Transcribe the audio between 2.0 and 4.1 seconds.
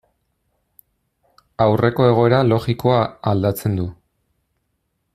egoera logikoa aldatzen du.